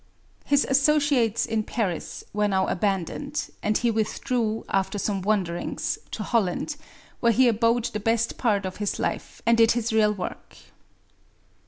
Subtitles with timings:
[0.45, 6.75] His associates in Paris were now abandoned, and he withdrew, after some wanderings, to Holland,
[7.19, 10.57] where he abode the best part of his life and did his real work.